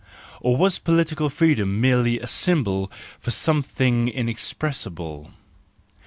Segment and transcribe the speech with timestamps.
[0.41, 5.29] Or was political freedom merely a symbol for something inexpressible